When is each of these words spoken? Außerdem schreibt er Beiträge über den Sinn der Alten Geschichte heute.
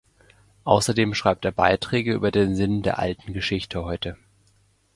Außerdem 0.63 1.13
schreibt 1.13 1.45
er 1.45 1.51
Beiträge 1.51 2.13
über 2.13 2.31
den 2.31 2.55
Sinn 2.55 2.81
der 2.81 2.97
Alten 2.97 3.33
Geschichte 3.33 3.83
heute. 3.83 4.17